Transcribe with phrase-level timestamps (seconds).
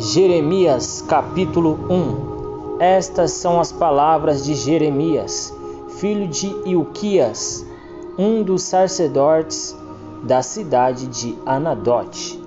[0.00, 5.52] Jeremias capítulo 1 Estas são as palavras de Jeremias,
[5.98, 7.66] filho de Ilquias,
[8.16, 9.76] um dos sacerdotes
[10.22, 12.40] da cidade de Anadote,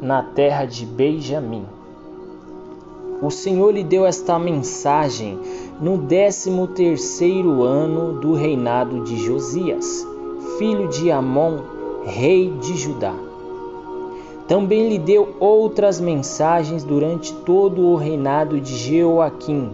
[0.00, 1.66] na terra de Benjamim.
[3.20, 5.40] O Senhor lhe deu esta mensagem
[5.80, 10.06] no décimo terceiro ano do reinado de Josias,
[10.56, 11.58] filho de Amon,
[12.04, 13.29] rei de Judá
[14.50, 19.70] também lhe deu outras mensagens durante todo o reinado de Jeoaquim,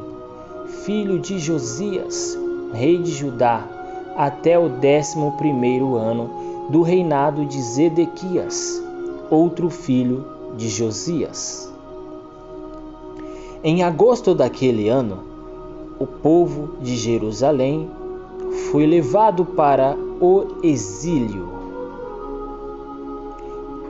[0.84, 2.38] filho de Josias,
[2.74, 3.66] rei de Judá,
[4.15, 8.82] até o décimo primeiro ano do reinado de Zedequias,
[9.30, 10.27] outro filho
[10.59, 11.73] de Josias.
[13.65, 15.20] Em agosto daquele ano,
[15.98, 17.88] o povo de Jerusalém
[18.70, 21.55] foi levado para o exílio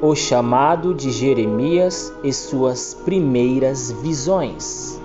[0.00, 5.00] o chamado de Jeremias e suas primeiras visões.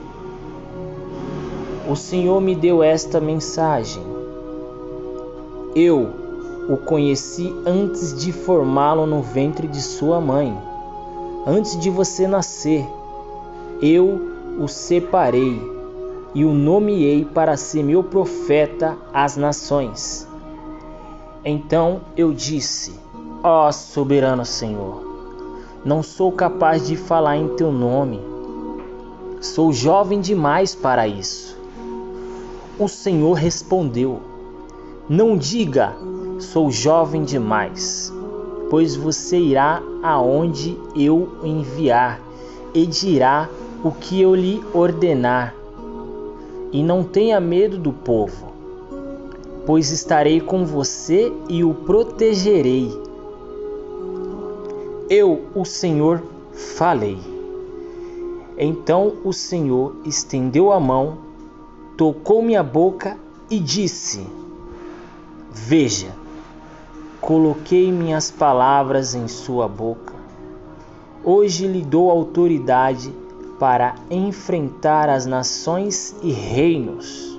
[1.89, 4.03] O Senhor me deu esta mensagem.
[5.75, 6.09] Eu
[6.69, 10.55] o conheci antes de formá-lo no ventre de sua mãe.
[11.45, 12.85] Antes de você nascer,
[13.81, 15.59] eu o separei
[16.35, 20.27] e o nomeei para ser meu profeta às nações.
[21.43, 22.93] Então eu disse:
[23.43, 25.01] Ó oh, soberano Senhor,
[25.83, 28.21] não sou capaz de falar em teu nome.
[29.41, 31.57] Sou jovem demais para isso.
[32.77, 34.19] O Senhor respondeu:
[35.09, 35.95] Não diga,
[36.37, 38.13] sou jovem demais,
[38.69, 42.21] pois você irá aonde eu enviar
[42.75, 43.49] e dirá
[43.83, 45.55] o que eu lhe ordenar.
[46.71, 48.51] E não tenha medo do povo,
[49.65, 53.00] pois estarei com você e o protegerei
[55.11, 56.23] eu, o Senhor,
[56.53, 57.19] falei.
[58.57, 61.17] Então o Senhor estendeu a mão,
[61.97, 63.17] tocou minha boca
[63.49, 64.25] e disse:
[65.51, 66.07] Veja,
[67.19, 70.13] coloquei minhas palavras em sua boca.
[71.25, 73.13] Hoje lhe dou autoridade
[73.59, 77.37] para enfrentar as nações e reinos,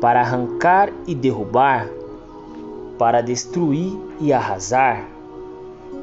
[0.00, 1.90] para arrancar e derrubar,
[2.96, 5.15] para destruir e arrasar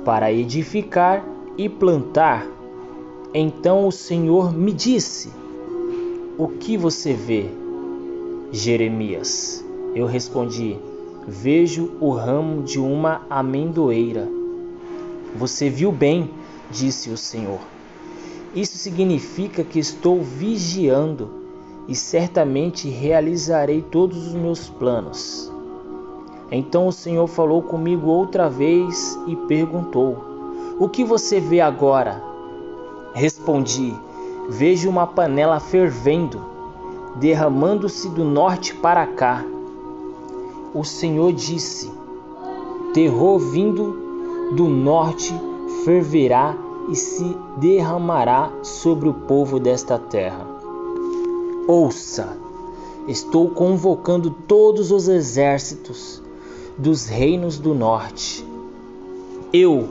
[0.03, 1.25] para edificar
[1.57, 2.47] e plantar.
[3.33, 5.31] Então o Senhor me disse:
[6.37, 7.45] O que você vê,
[8.51, 9.63] Jeremias?
[9.95, 10.77] Eu respondi:
[11.27, 14.27] Vejo o ramo de uma amendoeira.
[15.35, 16.29] Você viu bem,
[16.69, 17.59] disse o Senhor.
[18.55, 21.29] Isso significa que estou vigiando
[21.87, 25.52] e certamente realizarei todos os meus planos.
[26.55, 30.15] Então o Senhor falou comigo outra vez e perguntou:
[30.79, 32.23] O que você vê agora?
[33.15, 33.91] Respondi:
[34.49, 36.39] Vejo uma panela fervendo,
[37.15, 39.43] derramando-se do norte para cá.
[40.75, 41.91] O Senhor disse:
[42.93, 45.33] Terror vindo do norte
[45.83, 46.55] ferverá
[46.87, 50.45] e se derramará sobre o povo desta terra.
[51.67, 52.37] Ouça,
[53.07, 56.22] estou convocando todos os exércitos
[56.77, 58.45] dos reinos do norte.
[59.51, 59.87] Eu,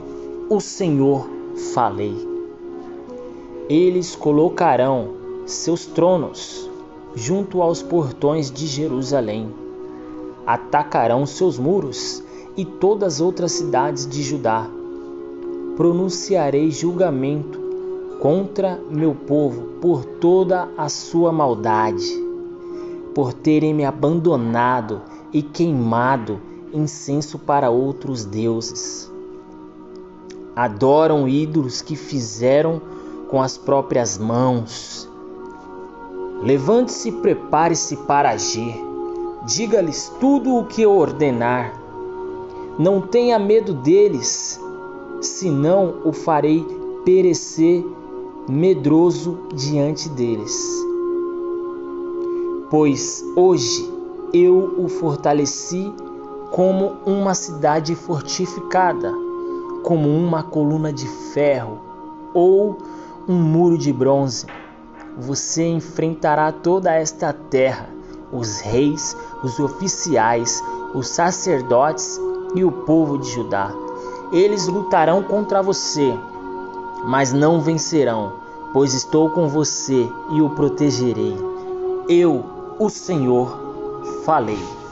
[0.49, 1.29] o Senhor,
[1.73, 2.15] falei.
[3.69, 5.11] Eles colocarão
[5.45, 6.69] seus tronos
[7.15, 9.53] junto aos portões de Jerusalém,
[10.45, 12.21] atacarão seus muros
[12.57, 14.67] e todas as outras cidades de Judá.
[15.77, 17.59] Pronunciarei julgamento
[18.19, 22.11] contra meu povo por toda a sua maldade,
[23.15, 25.01] por terem me abandonado
[25.31, 26.39] e queimado
[26.73, 29.11] incenso para outros deuses.
[30.55, 32.81] Adoram ídolos que fizeram
[33.29, 35.09] com as próprias mãos.
[36.41, 38.75] Levante-se e prepare-se para agir.
[39.45, 41.79] Diga-lhes tudo o que eu ordenar.
[42.77, 44.59] Não tenha medo deles,
[45.21, 46.65] senão o farei
[47.05, 47.85] perecer
[48.47, 50.83] medroso diante deles.
[52.69, 53.89] Pois hoje
[54.33, 55.93] eu o fortaleci
[56.53, 59.11] como uma cidade fortificada,
[59.81, 61.79] como uma coluna de ferro
[62.31, 62.77] ou
[63.27, 64.45] um muro de bronze.
[65.17, 67.89] Você enfrentará toda esta terra,
[68.31, 70.63] os reis, os oficiais,
[70.93, 72.21] os sacerdotes
[72.53, 73.73] e o povo de Judá.
[74.31, 76.13] Eles lutarão contra você,
[77.03, 78.33] mas não vencerão,
[78.71, 81.35] pois estou com você e o protegerei.
[82.07, 82.45] Eu,
[82.77, 83.57] o Senhor,
[84.23, 84.82] falei.